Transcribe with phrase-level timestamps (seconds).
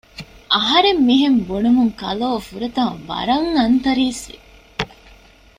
[0.53, 4.37] އަހަރެން މިހެން ބުނުމުން ކަލޯ ފުރަތަމަ ވަރަށް އަންތަރީސްވި